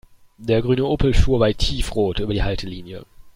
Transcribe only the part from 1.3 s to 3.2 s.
bei Tiefrot über die Haltelinie.